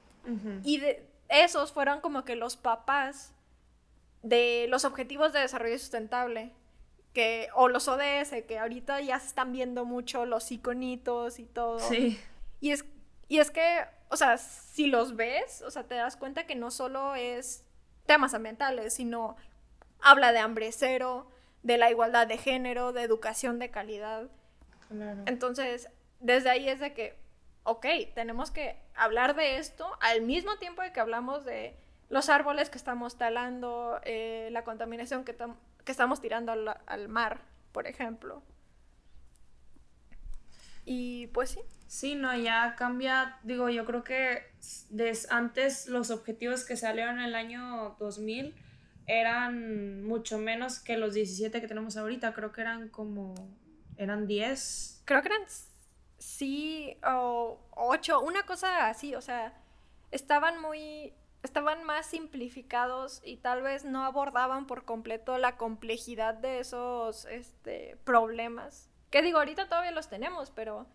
Y 0.64 0.78
de, 0.78 1.04
esos 1.30 1.72
fueron 1.72 2.00
como 2.00 2.26
que 2.26 2.36
los 2.36 2.58
papás 2.58 3.34
de 4.22 4.68
los 4.70 4.86
objetivos 4.86 5.34
de 5.34 5.40
desarrollo 5.40 5.80
sustentable, 5.80 6.54
que, 7.12 7.50
o 7.56 7.70
los 7.70 7.88
ODS, 7.88 8.44
que 8.48 8.60
ahorita 8.60 9.02
ya 9.02 9.20
se 9.20 9.26
están 9.26 9.52
viendo 9.52 9.84
mucho 9.84 10.28
los 10.28 10.52
iconitos 10.52 11.40
y 11.40 11.46
todo. 11.46 11.80
Sí. 11.80 12.20
Y 12.60 12.70
es, 12.70 12.86
y 13.28 13.40
es 13.40 13.50
que 13.50 13.88
o 14.10 14.16
sea, 14.16 14.38
si 14.38 14.86
los 14.86 15.16
ves, 15.16 15.64
o 15.64 15.72
sea, 15.72 15.86
te 15.86 15.96
das 15.96 16.18
cuenta 16.18 16.46
que 16.46 16.54
no 16.54 16.70
solo 16.70 17.16
es 17.16 17.64
temas 18.06 18.36
ambientales, 18.36 18.94
sino 18.94 19.38
habla 20.02 20.34
de 20.34 20.38
hambre 20.38 20.72
cero, 20.72 21.32
de 21.64 21.80
la 21.80 21.90
igualdad 21.90 22.28
de 22.28 22.38
género, 22.38 22.94
de 22.94 23.02
educación 23.02 23.58
de 23.58 23.72
calidad. 23.72 24.30
Entonces, 25.26 25.90
desde 26.22 26.50
ahí 26.50 26.70
es 26.70 26.80
de 26.80 26.94
que, 26.94 27.18
ok, 27.64 27.86
tenemos 28.16 28.52
que 28.52 28.82
hablar 28.96 29.36
de 29.36 29.58
esto 29.58 29.88
al 30.02 30.22
mismo 30.22 30.58
tiempo 30.58 30.82
de 30.82 30.94
que 30.94 31.00
hablamos 31.00 31.46
de 31.46 31.76
los 32.10 32.30
árboles 32.30 32.70
que 32.70 32.78
estamos 32.78 33.18
talando, 33.18 34.00
eh, 34.04 34.50
la 34.52 34.64
contaminación 34.64 35.24
que, 35.24 35.36
que 35.86 35.92
estamos 35.92 36.22
tirando 36.22 36.52
al, 36.52 36.82
al 36.86 37.08
mar, 37.08 37.42
por 37.72 37.88
ejemplo. 37.88 38.44
Y 40.86 41.28
pues 41.28 41.52
sí. 41.52 41.62
Sí, 41.88 42.16
no, 42.16 42.36
ya 42.36 42.76
cambia, 42.78 43.38
digo, 43.44 43.70
yo 43.70 43.86
creo 43.86 44.04
que 44.04 44.44
antes 45.30 45.88
los 45.88 46.10
objetivos 46.10 46.64
que 46.64 46.78
salieron 46.78 47.20
en 47.20 47.26
el 47.26 47.36
año 47.36 47.98
2000 48.00 48.56
eran 49.08 50.04
mucho 50.04 50.38
menos 50.38 50.80
que 50.80 50.98
los 50.98 51.14
17 51.14 51.60
que 51.60 51.68
tenemos 51.68 51.98
ahorita, 51.98 52.34
creo 52.34 52.54
que 52.54 52.62
eran 52.62 52.88
como, 52.88 53.36
eran 53.98 54.26
10. 54.26 55.02
Creo 55.04 55.22
que 55.22 55.28
eran, 55.28 55.42
sí, 56.22 56.98
o 57.04 57.60
8, 57.72 58.22
una 58.22 58.44
cosa 58.44 58.88
así, 58.88 59.16
o 59.16 59.22
sea, 59.22 59.60
estaban 60.12 60.62
muy, 60.62 61.14
estaban 61.42 61.84
más 61.84 62.06
simplificados 62.06 63.22
y 63.26 63.38
tal 63.38 63.64
vez 63.64 63.86
no 63.86 64.06
abordaban 64.06 64.68
por 64.68 64.86
completo 64.86 65.40
la 65.40 65.58
complejidad 65.58 66.36
de 66.36 66.60
esos 66.60 67.26
este, 67.26 67.98
problemas. 68.04 68.90
Que 69.10 69.24
digo, 69.24 69.40
ahorita 69.40 69.68
todavía 69.68 69.92
los 69.92 70.10
tenemos, 70.10 70.52
pero 70.52 70.86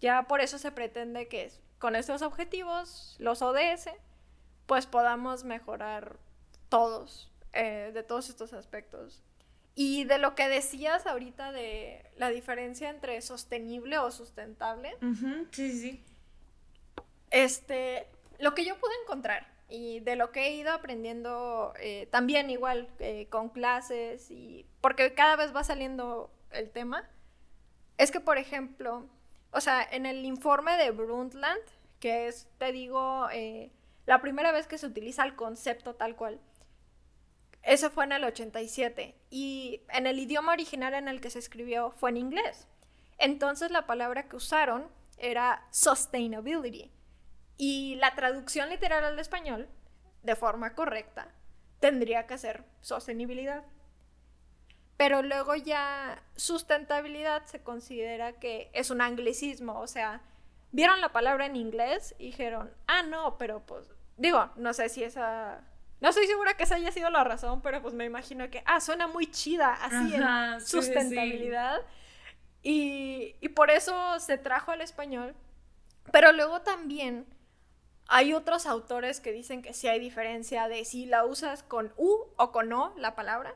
ya 0.00 0.22
por 0.26 0.40
eso 0.40 0.58
se 0.58 0.72
pretende 0.72 1.28
que 1.28 1.52
con 1.78 1.94
estos 1.94 2.22
objetivos, 2.22 3.16
los 3.18 3.42
ODS, 3.42 3.90
pues 4.66 4.86
podamos 4.86 5.44
mejorar 5.44 6.16
todos, 6.70 7.30
eh, 7.52 7.90
de 7.92 8.02
todos 8.02 8.30
estos 8.30 8.54
aspectos. 8.54 9.22
Y 9.82 10.04
de 10.04 10.18
lo 10.18 10.34
que 10.34 10.46
decías 10.46 11.06
ahorita 11.06 11.52
de 11.52 12.04
la 12.18 12.28
diferencia 12.28 12.90
entre 12.90 13.18
sostenible 13.22 13.96
o 13.96 14.10
sustentable. 14.10 14.94
sí, 15.52 15.72
sí. 15.72 16.04
Este, 17.30 18.06
lo 18.38 18.54
que 18.54 18.66
yo 18.66 18.78
pude 18.78 18.92
encontrar 19.02 19.50
y 19.70 20.00
de 20.00 20.16
lo 20.16 20.32
que 20.32 20.48
he 20.48 20.52
ido 20.52 20.70
aprendiendo 20.72 21.72
eh, 21.80 22.08
también 22.10 22.50
igual 22.50 22.90
eh, 22.98 23.28
con 23.30 23.48
clases 23.48 24.30
y 24.30 24.66
porque 24.82 25.14
cada 25.14 25.36
vez 25.36 25.56
va 25.56 25.64
saliendo 25.64 26.30
el 26.50 26.68
tema, 26.68 27.08
es 27.96 28.10
que 28.10 28.20
por 28.20 28.36
ejemplo, 28.36 29.08
o 29.50 29.62
sea, 29.62 29.82
en 29.82 30.04
el 30.04 30.26
informe 30.26 30.76
de 30.76 30.90
Brundtland, 30.90 31.62
que 32.00 32.28
es, 32.28 32.46
te 32.58 32.70
digo, 32.70 33.28
eh, 33.32 33.70
la 34.04 34.20
primera 34.20 34.52
vez 34.52 34.66
que 34.66 34.76
se 34.76 34.88
utiliza 34.88 35.24
el 35.24 35.36
concepto 35.36 35.94
tal 35.94 36.16
cual, 36.16 36.38
eso 37.62 37.90
fue 37.90 38.04
en 38.04 38.12
el 38.12 38.24
87 38.24 39.16
y 39.30 39.82
en 39.90 40.06
el 40.06 40.18
idioma 40.18 40.52
original 40.52 40.94
en 40.94 41.08
el 41.08 41.20
que 41.20 41.30
se 41.30 41.38
escribió 41.38 41.90
fue 41.92 42.10
en 42.10 42.16
inglés. 42.16 42.66
Entonces 43.18 43.70
la 43.70 43.86
palabra 43.86 44.28
que 44.28 44.36
usaron 44.36 44.88
era 45.18 45.66
sustainability 45.70 46.90
y 47.58 47.96
la 47.96 48.14
traducción 48.14 48.70
literal 48.70 49.04
al 49.04 49.18
español, 49.18 49.68
de 50.22 50.34
forma 50.34 50.74
correcta, 50.74 51.28
tendría 51.78 52.26
que 52.26 52.38
ser 52.38 52.64
sostenibilidad. 52.80 53.64
Pero 54.96 55.22
luego 55.22 55.54
ya 55.54 56.22
sustentabilidad 56.36 57.44
se 57.46 57.62
considera 57.62 58.32
que 58.34 58.70
es 58.72 58.90
un 58.90 59.02
anglicismo, 59.02 59.78
o 59.78 59.86
sea, 59.86 60.22
vieron 60.72 61.00
la 61.00 61.12
palabra 61.12 61.46
en 61.46 61.56
inglés 61.56 62.14
y 62.18 62.26
dijeron, 62.26 62.70
ah, 62.86 63.02
no, 63.02 63.36
pero 63.38 63.60
pues, 63.60 63.90
digo, 64.16 64.50
no 64.56 64.72
sé 64.72 64.88
si 64.88 65.04
esa... 65.04 65.62
No 66.00 66.08
estoy 66.08 66.26
segura 66.26 66.54
que 66.54 66.62
esa 66.62 66.76
haya 66.76 66.92
sido 66.92 67.10
la 67.10 67.24
razón, 67.24 67.60
pero 67.60 67.82
pues 67.82 67.94
me 67.94 68.04
imagino 68.04 68.48
que, 68.50 68.62
ah, 68.66 68.80
suena 68.80 69.06
muy 69.06 69.30
chida, 69.30 69.74
así 69.74 70.14
en 70.14 70.60
sustentabilidad. 70.60 71.80
Y, 72.62 73.36
y 73.40 73.48
por 73.50 73.70
eso 73.70 74.18
se 74.18 74.38
trajo 74.38 74.70
al 74.70 74.80
español. 74.80 75.34
Pero 76.10 76.32
luego 76.32 76.62
también 76.62 77.26
hay 78.08 78.32
otros 78.32 78.66
autores 78.66 79.20
que 79.20 79.32
dicen 79.32 79.62
que 79.62 79.72
sí 79.72 79.88
hay 79.88 80.00
diferencia 80.00 80.68
de 80.68 80.84
si 80.84 81.06
la 81.06 81.24
usas 81.24 81.62
con 81.62 81.92
U 81.96 82.26
o 82.36 82.50
con 82.50 82.72
O 82.72 82.92
la 82.96 83.14
palabra. 83.14 83.54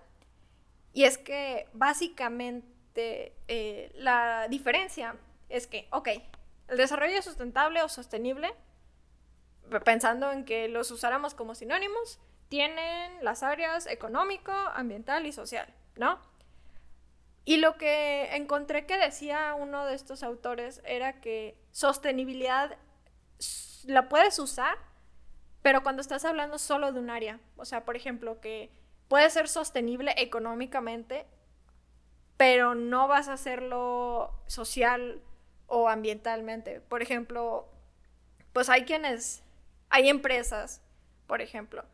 Y 0.92 1.04
es 1.04 1.18
que 1.18 1.66
básicamente 1.72 3.34
eh, 3.48 3.90
la 3.96 4.46
diferencia 4.48 5.16
es 5.48 5.66
que, 5.66 5.88
ok, 5.90 6.08
el 6.68 6.76
desarrollo 6.76 7.20
sustentable 7.20 7.82
o 7.82 7.88
sostenible, 7.88 8.54
pensando 9.84 10.30
en 10.30 10.44
que 10.44 10.68
los 10.68 10.90
usáramos 10.90 11.34
como 11.34 11.54
sinónimos, 11.54 12.20
tienen 12.54 13.24
las 13.24 13.42
áreas 13.42 13.84
económico, 13.88 14.52
ambiental 14.52 15.26
y 15.26 15.32
social, 15.32 15.66
¿no? 15.96 16.20
Y 17.44 17.56
lo 17.56 17.76
que 17.76 18.36
encontré 18.36 18.86
que 18.86 18.96
decía 18.96 19.56
uno 19.58 19.84
de 19.86 19.96
estos 19.96 20.22
autores 20.22 20.80
era 20.84 21.20
que 21.20 21.58
sostenibilidad 21.72 22.76
la 23.86 24.08
puedes 24.08 24.38
usar, 24.38 24.78
pero 25.62 25.82
cuando 25.82 26.00
estás 26.00 26.24
hablando 26.24 26.58
solo 26.58 26.92
de 26.92 27.00
un 27.00 27.10
área. 27.10 27.40
O 27.56 27.64
sea, 27.64 27.84
por 27.84 27.96
ejemplo, 27.96 28.40
que 28.40 28.70
puede 29.08 29.28
ser 29.30 29.48
sostenible 29.48 30.14
económicamente, 30.16 31.26
pero 32.36 32.76
no 32.76 33.08
vas 33.08 33.26
a 33.26 33.32
hacerlo 33.32 34.30
social 34.46 35.20
o 35.66 35.88
ambientalmente. 35.88 36.80
Por 36.82 37.02
ejemplo, 37.02 37.68
pues 38.52 38.68
hay 38.68 38.84
quienes, 38.84 39.42
hay 39.90 40.08
empresas, 40.08 40.82
por 41.26 41.42
ejemplo, 41.42 41.84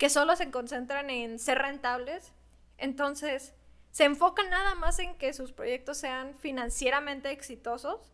que 0.00 0.08
solo 0.08 0.34
se 0.34 0.50
concentran 0.50 1.10
en 1.10 1.38
ser 1.38 1.58
rentables, 1.58 2.32
entonces 2.78 3.54
se 3.90 4.04
enfocan 4.04 4.48
nada 4.48 4.74
más 4.74 4.98
en 4.98 5.14
que 5.18 5.34
sus 5.34 5.52
proyectos 5.52 5.98
sean 5.98 6.34
financieramente 6.36 7.30
exitosos, 7.30 8.10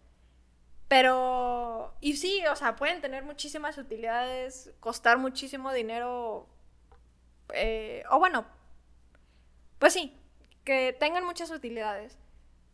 pero, 0.89 1.95
y 2.01 2.17
sí, 2.17 2.43
o 2.51 2.57
sea, 2.57 2.75
pueden 2.75 3.01
tener 3.01 3.23
muchísimas 3.23 3.79
utilidades, 3.79 4.75
costar 4.81 5.19
muchísimo 5.19 5.73
dinero, 5.73 6.49
eh, 7.55 8.03
o 8.11 8.19
bueno, 8.19 8.45
pues 9.79 9.93
sí, 9.93 10.21
que 10.65 10.93
tengan 10.93 11.25
muchas 11.25 11.53
utilidades. 11.53 12.19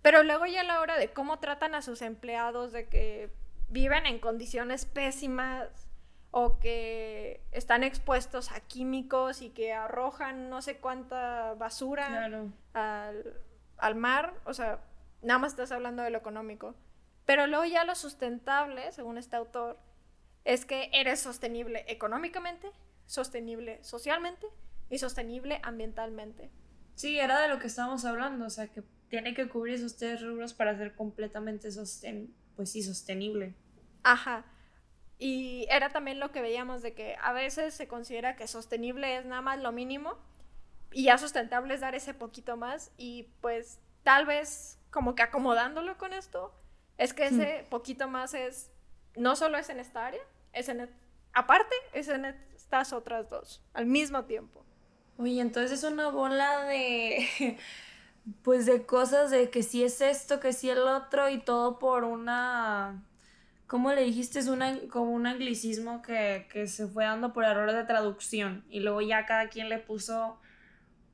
Pero 0.00 0.22
luego 0.22 0.46
ya 0.46 0.62
a 0.62 0.64
la 0.64 0.80
hora 0.80 0.96
de 0.96 1.12
cómo 1.12 1.38
tratan 1.38 1.74
a 1.74 1.82
sus 1.82 2.00
empleados, 2.00 2.72
de 2.72 2.88
que 2.88 3.30
viven 3.68 4.06
en 4.06 4.20
condiciones 4.20 4.86
pésimas 4.86 5.91
o 6.32 6.58
que 6.58 7.40
están 7.52 7.84
expuestos 7.84 8.50
a 8.50 8.60
químicos 8.60 9.42
y 9.42 9.50
que 9.50 9.72
arrojan 9.72 10.50
no 10.50 10.62
sé 10.62 10.78
cuánta 10.78 11.54
basura 11.54 12.26
al, 12.72 13.40
al 13.76 13.94
mar, 13.94 14.34
o 14.44 14.54
sea, 14.54 14.80
nada 15.20 15.38
más 15.38 15.52
estás 15.52 15.70
hablando 15.70 16.02
de 16.02 16.10
lo 16.10 16.18
económico. 16.18 16.74
Pero 17.26 17.46
luego 17.46 17.64
ya 17.66 17.84
lo 17.84 17.94
sustentable, 17.94 18.90
según 18.92 19.18
este 19.18 19.36
autor, 19.36 19.78
es 20.44 20.64
que 20.64 20.90
eres 20.92 21.20
sostenible 21.20 21.84
económicamente, 21.86 22.68
sostenible 23.06 23.78
socialmente 23.84 24.46
y 24.90 24.98
sostenible 24.98 25.60
ambientalmente. 25.62 26.50
Sí, 26.94 27.18
era 27.18 27.40
de 27.40 27.48
lo 27.48 27.58
que 27.58 27.68
estábamos 27.68 28.04
hablando, 28.04 28.46
o 28.46 28.50
sea, 28.50 28.68
que 28.68 28.82
tiene 29.08 29.34
que 29.34 29.48
cubrir 29.48 29.74
esos 29.74 29.96
tres 29.96 30.22
rubros 30.22 30.54
para 30.54 30.76
ser 30.76 30.94
completamente 30.94 31.70
sosten 31.70 32.34
pues 32.56 32.70
sí, 32.70 32.82
sostenible. 32.82 33.54
Ajá. 34.02 34.44
Y 35.18 35.66
era 35.70 35.90
también 35.90 36.18
lo 36.18 36.32
que 36.32 36.42
veíamos 36.42 36.82
de 36.82 36.94
que 36.94 37.16
a 37.20 37.32
veces 37.32 37.74
se 37.74 37.86
considera 37.86 38.36
que 38.36 38.48
sostenible 38.48 39.16
es 39.16 39.24
nada 39.24 39.42
más 39.42 39.60
lo 39.60 39.70
mínimo 39.72 40.16
y 40.90 41.04
ya 41.04 41.18
sustentable 41.18 41.74
es 41.74 41.80
dar 41.80 41.94
ese 41.94 42.14
poquito 42.14 42.56
más 42.56 42.90
y 42.96 43.28
pues 43.40 43.78
tal 44.02 44.26
vez 44.26 44.78
como 44.90 45.14
que 45.14 45.22
acomodándolo 45.22 45.96
con 45.96 46.12
esto 46.12 46.52
es 46.98 47.14
que 47.14 47.26
ese 47.26 47.66
poquito 47.70 48.08
más 48.08 48.34
es 48.34 48.70
no 49.16 49.36
solo 49.36 49.58
es 49.58 49.68
en 49.70 49.80
esta 49.80 50.06
área, 50.06 50.22
es 50.52 50.68
en 50.68 50.90
aparte 51.32 51.74
es 51.92 52.08
en 52.08 52.24
estas 52.24 52.92
otras 52.92 53.30
dos 53.30 53.62
al 53.74 53.86
mismo 53.86 54.24
tiempo. 54.24 54.64
Oye, 55.18 55.40
entonces 55.40 55.78
es 55.78 55.84
una 55.84 56.08
bola 56.08 56.64
de 56.64 57.58
pues 58.42 58.66
de 58.66 58.84
cosas 58.84 59.30
de 59.30 59.50
que 59.50 59.62
si 59.62 59.84
es 59.84 60.00
esto, 60.00 60.40
que 60.40 60.52
si 60.52 60.70
el 60.70 60.80
otro 60.80 61.28
y 61.28 61.38
todo 61.38 61.78
por 61.78 62.04
una, 62.04 63.02
¿cómo 63.72 63.90
le 63.90 64.02
dijiste? 64.02 64.38
Es 64.38 64.48
una, 64.48 64.78
como 64.90 65.12
un 65.12 65.26
anglicismo 65.26 66.02
que, 66.02 66.46
se 66.66 66.86
fue 66.86 67.04
dando 67.04 67.32
por 67.32 67.44
error 67.44 67.72
de 67.72 67.84
traducción 67.84 68.66
y 68.68 68.80
luego 68.80 69.00
ya 69.00 69.24
cada 69.24 69.48
quien 69.48 69.70
le 69.70 69.78
puso, 69.78 70.38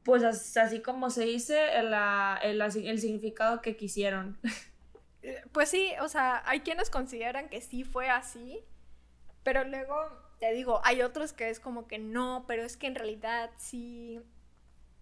pues 0.02 0.24
así, 0.24 0.82
como 0.82 1.08
se 1.10 1.24
dice, 1.24 1.56
el, 1.76 1.94
el, 2.42 2.98
significado 2.98 3.62
que 3.62 3.76
quisieron. 3.76 4.38
Eh, 5.20 5.42
pues 5.50 5.68
sí, 5.68 5.92
o 6.00 6.08
sea, 6.08 6.42
hay 6.46 6.60
quienes 6.60 6.90
consideran 6.90 7.48
que 7.48 7.60
sí 7.60 7.82
fue 7.82 8.08
así, 8.08 8.60
pero 9.42 9.64
luego, 9.64 9.94
te 10.38 10.52
digo, 10.52 10.80
hay 10.84 11.02
otros 11.02 11.32
que 11.32 11.50
es 11.50 11.58
como 11.58 11.86
que 11.86 11.98
no, 11.98 12.44
pero 12.46 12.64
es 12.64 12.76
que 12.76 12.86
en 12.86 12.94
realidad 12.94 13.50
sí 13.56 14.20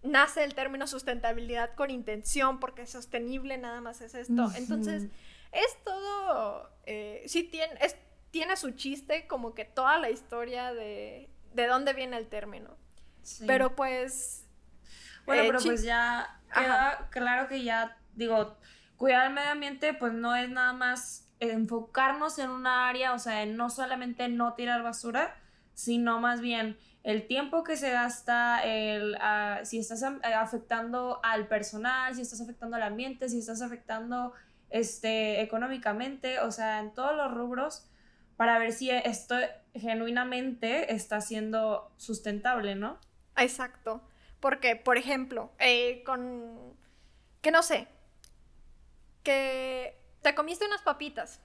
nace 0.01 0.43
el 0.43 0.53
término 0.53 0.87
sustentabilidad 0.87 1.73
con 1.73 1.89
intención, 1.89 2.59
porque 2.59 2.87
sostenible 2.87 3.57
nada 3.57 3.81
más 3.81 4.01
es 4.01 4.15
esto. 4.15 4.51
Entonces, 4.55 5.07
es 5.57 5.83
todo, 5.83 6.69
eh, 6.85 7.23
sí 7.27 7.43
tiene, 7.43 7.73
es, 7.81 7.97
tiene 8.31 8.55
su 8.55 8.71
chiste 8.71 9.27
como 9.27 9.53
que 9.53 9.65
toda 9.65 9.97
la 9.97 10.09
historia 10.09 10.73
de, 10.73 11.29
de 11.53 11.67
dónde 11.67 11.93
viene 11.93 12.17
el 12.17 12.27
término. 12.27 12.77
Pero 13.45 13.75
pues... 13.75 14.45
Bueno, 15.25 15.43
eh, 15.43 15.47
pero 15.47 15.59
pues 15.61 15.83
ya 15.83 16.39
queda 16.53 17.09
claro 17.09 17.47
que 17.49 17.63
ya, 17.63 17.97
digo, 18.13 18.57
cuidar 18.95 19.27
el 19.27 19.33
medio 19.33 19.49
ambiente 19.49 19.93
pues 19.93 20.13
no 20.13 20.35
es 20.35 20.49
nada 20.49 20.71
más 20.73 21.29
enfocarnos 21.39 22.39
en 22.39 22.49
una 22.49 22.87
área, 22.87 23.13
o 23.13 23.19
sea, 23.19 23.45
no 23.45 23.69
solamente 23.69 24.27
no 24.29 24.53
tirar 24.53 24.83
basura, 24.83 25.35
sino 25.73 26.19
más 26.19 26.39
bien 26.39 26.77
el 27.03 27.27
tiempo 27.27 27.63
que 27.63 27.77
se 27.77 27.91
gasta, 27.91 28.63
el, 28.63 29.15
ah, 29.21 29.61
si 29.63 29.79
estás 29.79 30.01
eh, 30.03 30.33
afectando 30.33 31.19
al 31.23 31.47
personal, 31.47 32.15
si 32.15 32.21
estás 32.21 32.41
afectando 32.41 32.75
al 32.75 32.83
ambiente, 32.83 33.29
si 33.29 33.39
estás 33.39 33.61
afectando 33.61 34.33
este, 34.69 35.41
económicamente, 35.41 36.39
o 36.39 36.51
sea, 36.51 36.79
en 36.79 36.93
todos 36.93 37.15
los 37.15 37.33
rubros, 37.33 37.89
para 38.35 38.59
ver 38.59 38.71
si 38.71 38.91
esto 38.91 39.35
genuinamente 39.73 40.93
está 40.93 41.21
siendo 41.21 41.91
sustentable, 41.97 42.75
¿no? 42.75 42.99
Exacto. 43.35 44.01
Porque, 44.39 44.75
por 44.75 44.97
ejemplo, 44.97 45.51
eh, 45.59 46.03
con, 46.03 46.77
que 47.41 47.51
no 47.51 47.63
sé, 47.63 47.87
que 49.23 49.99
te 50.21 50.35
comiste 50.35 50.65
unas 50.65 50.81
papitas 50.83 51.41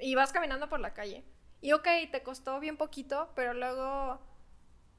y 0.00 0.14
vas 0.14 0.32
caminando 0.32 0.68
por 0.68 0.80
la 0.80 0.94
calle. 0.94 1.24
Y 1.60 1.72
ok, 1.72 1.86
te 2.10 2.22
costó 2.22 2.58
bien 2.58 2.76
poquito, 2.76 3.30
pero 3.36 3.54
luego 3.54 4.20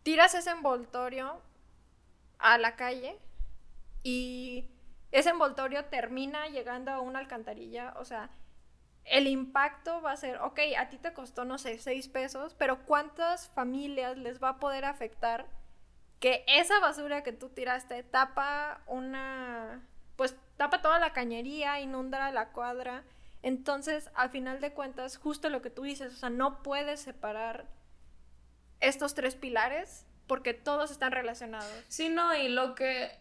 tiras 0.03 0.35
ese 0.35 0.51
envoltorio 0.51 1.41
a 2.37 2.57
la 2.57 2.75
calle 2.75 3.17
y 4.03 4.69
ese 5.13 5.29
envoltorio 5.29 5.85
termina 5.85 6.47
llegando 6.47 6.91
a 6.91 6.99
una 6.99 7.19
alcantarilla, 7.19 7.93
o 7.97 8.03
sea, 8.03 8.31
el 9.05 9.27
impacto 9.27 10.01
va 10.01 10.11
a 10.11 10.17
ser, 10.17 10.37
ok, 10.39 10.59
a 10.77 10.89
ti 10.89 10.97
te 10.97 11.13
costó, 11.13 11.45
no 11.45 11.59
sé, 11.59 11.77
seis 11.77 12.07
pesos, 12.07 12.55
pero 12.55 12.83
¿cuántas 12.85 13.47
familias 13.49 14.17
les 14.17 14.41
va 14.41 14.49
a 14.49 14.59
poder 14.59 14.85
afectar 14.85 15.45
que 16.19 16.43
esa 16.47 16.79
basura 16.79 17.21
que 17.21 17.31
tú 17.31 17.49
tiraste 17.49 18.01
tapa 18.01 18.81
una, 18.87 19.87
pues 20.15 20.35
tapa 20.57 20.81
toda 20.81 20.97
la 20.97 21.13
cañería, 21.13 21.79
inunda 21.79 22.31
la 22.31 22.49
cuadra? 22.49 23.03
Entonces, 23.43 24.09
al 24.15 24.31
final 24.31 24.61
de 24.61 24.73
cuentas, 24.73 25.17
justo 25.17 25.49
lo 25.49 25.61
que 25.61 25.69
tú 25.69 25.83
dices, 25.83 26.11
o 26.11 26.17
sea, 26.17 26.31
no 26.31 26.63
puedes 26.63 27.01
separar 27.01 27.67
estos 28.79 29.13
tres 29.13 29.35
pilares 29.35 30.07
porque 30.25 30.55
todos 30.55 30.89
están 30.89 31.11
relacionados. 31.11 31.71
Sí, 31.87 32.09
no, 32.09 32.33
y 32.35 32.47
lo 32.47 32.73
que... 32.73 33.11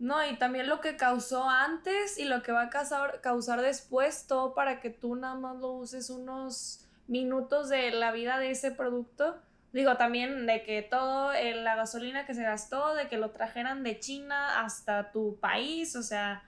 No, 0.00 0.26
y 0.26 0.34
también 0.36 0.66
lo 0.66 0.80
que 0.80 0.96
causó 0.96 1.48
antes 1.48 2.18
y 2.18 2.24
lo 2.24 2.42
que 2.42 2.52
va 2.52 2.62
a 2.62 2.70
causar, 2.70 3.20
causar 3.20 3.60
después, 3.60 4.26
todo 4.26 4.54
para 4.54 4.80
que 4.80 4.88
tú 4.88 5.14
nada 5.14 5.34
más 5.34 5.58
lo 5.58 5.72
uses 5.72 6.08
unos 6.08 6.88
minutos 7.06 7.68
de 7.68 7.90
la 7.90 8.10
vida 8.10 8.38
de 8.38 8.50
ese 8.50 8.70
producto. 8.70 9.36
Digo, 9.74 9.98
también 9.98 10.46
de 10.46 10.62
que 10.62 10.80
todo, 10.80 11.32
la 11.34 11.76
gasolina 11.76 12.24
que 12.24 12.34
se 12.34 12.42
gastó, 12.42 12.94
de 12.94 13.08
que 13.08 13.18
lo 13.18 13.30
trajeran 13.32 13.82
de 13.82 14.00
China 14.00 14.62
hasta 14.64 15.12
tu 15.12 15.38
país, 15.38 15.94
o 15.94 16.02
sea, 16.02 16.44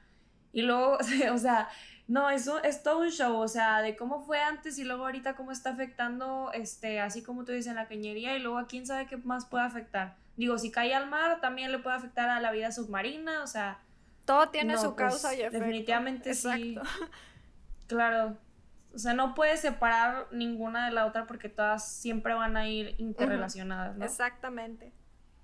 y 0.54 0.62
luego, 0.62 0.96
o 1.32 1.38
sea, 1.38 1.68
no, 2.08 2.30
es 2.30 2.46
todo 2.82 3.00
un 3.00 3.10
show, 3.10 3.36
o 3.36 3.48
sea, 3.48 3.82
de 3.82 3.96
cómo 3.96 4.24
fue 4.24 4.40
antes 4.40 4.78
y 4.78 4.84
luego 4.84 5.04
ahorita 5.04 5.36
cómo 5.36 5.52
está 5.52 5.70
afectando, 5.70 6.50
este, 6.54 7.00
así 7.00 7.22
como 7.22 7.44
tú 7.44 7.52
dices, 7.52 7.66
en 7.66 7.76
la 7.76 7.86
cañería 7.86 8.34
y 8.34 8.40
luego 8.40 8.56
a 8.56 8.66
quién 8.66 8.86
sabe 8.86 9.06
qué 9.06 9.18
más 9.18 9.44
puede 9.44 9.64
afectar. 9.64 10.21
Digo, 10.36 10.58
si 10.58 10.70
cae 10.70 10.94
al 10.94 11.08
mar, 11.08 11.40
también 11.40 11.72
le 11.72 11.78
puede 11.78 11.96
afectar 11.96 12.28
a 12.30 12.40
la 12.40 12.52
vida 12.52 12.72
submarina, 12.72 13.42
o 13.42 13.46
sea... 13.46 13.80
Todo 14.24 14.50
tiene 14.50 14.78
su 14.78 14.94
pues, 14.94 15.10
causa 15.10 15.34
y 15.34 15.40
efecto. 15.40 15.58
Definitivamente 15.58 16.34
sí. 16.34 16.78
Claro. 17.88 18.38
O 18.94 18.98
sea, 18.98 19.14
no 19.14 19.34
puedes 19.34 19.60
separar 19.60 20.28
ninguna 20.32 20.86
de 20.86 20.92
la 20.92 21.06
otra 21.06 21.26
porque 21.26 21.48
todas 21.48 21.92
siempre 21.92 22.34
van 22.34 22.56
a 22.56 22.68
ir 22.68 22.94
interrelacionadas, 22.98 23.96
¿no? 23.96 24.04
Exactamente. 24.04 24.92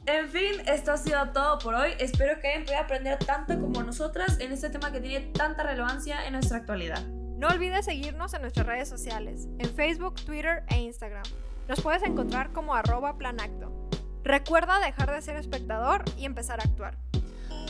En 0.07 0.29
fin, 0.29 0.61
esto 0.67 0.93
ha 0.93 0.97
sido 0.97 1.31
todo 1.33 1.59
por 1.59 1.75
hoy. 1.75 1.93
Espero 1.99 2.41
que 2.41 2.49
hayan 2.49 2.65
podido 2.65 2.81
aprender 2.81 3.19
tanto 3.19 3.61
como 3.61 3.83
nosotras 3.83 4.39
en 4.41 4.53
este 4.53 4.71
tema 4.71 4.93
que 4.93 5.01
tiene 5.01 5.27
tanta 5.33 5.63
relevancia 5.63 6.27
en 6.27 6.35
nuestra 6.35 6.59
actualidad. 6.59 7.05
No 7.07 7.49
olvides 7.49 7.85
seguirnos 7.85 8.35
en 8.35 8.43
nuestras 8.43 8.67
redes 8.67 8.89
sociales, 8.89 9.49
en 9.59 9.75
Facebook, 9.75 10.15
Twitter 10.25 10.65
e 10.69 10.79
Instagram. 10.81 11.25
Nos 11.69 11.81
puedes 11.81 12.03
encontrar 12.03 12.53
como 12.53 12.75
arroba 12.75 13.17
planacto. 13.17 13.73
Recuerda 14.25 14.79
dejar 14.81 15.13
de 15.13 15.23
ser 15.23 15.37
espectador 15.37 16.05
y 16.17 16.25
empezar 16.25 16.61
a 16.61 16.65
actuar. 16.65 16.97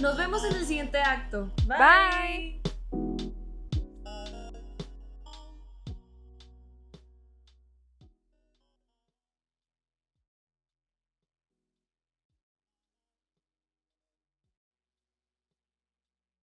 Nos 0.01 0.17
vemos 0.17 0.45
en 0.45 0.55
el 0.57 0.65
siguiente 0.65 0.99
acto. 0.99 1.51
Bye. 1.67 2.61